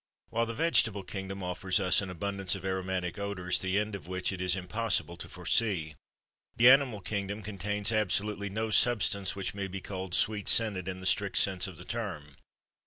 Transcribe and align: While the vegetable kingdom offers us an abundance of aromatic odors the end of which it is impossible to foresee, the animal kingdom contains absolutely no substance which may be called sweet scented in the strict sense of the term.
While 0.31 0.47
the 0.47 0.55
vegetable 0.55 1.03
kingdom 1.03 1.43
offers 1.43 1.79
us 1.79 2.01
an 2.01 2.09
abundance 2.09 2.55
of 2.55 2.65
aromatic 2.65 3.19
odors 3.19 3.59
the 3.59 3.77
end 3.77 3.93
of 3.93 4.07
which 4.07 4.31
it 4.33 4.41
is 4.41 4.55
impossible 4.55 5.15
to 5.17 5.29
foresee, 5.29 5.93
the 6.55 6.71
animal 6.71 7.01
kingdom 7.01 7.43
contains 7.43 7.91
absolutely 7.91 8.49
no 8.49 8.71
substance 8.71 9.35
which 9.35 9.53
may 9.53 9.67
be 9.67 9.79
called 9.79 10.15
sweet 10.15 10.47
scented 10.47 10.87
in 10.87 11.01
the 11.01 11.05
strict 11.05 11.37
sense 11.37 11.67
of 11.67 11.77
the 11.77 11.85
term. 11.85 12.37